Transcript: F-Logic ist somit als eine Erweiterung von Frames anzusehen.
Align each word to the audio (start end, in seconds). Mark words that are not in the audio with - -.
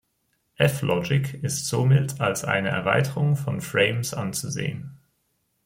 F-Logic 0.57 1.35
ist 1.43 1.67
somit 1.67 2.19
als 2.21 2.43
eine 2.43 2.69
Erweiterung 2.69 3.35
von 3.35 3.61
Frames 3.61 4.15
anzusehen. 4.15 4.97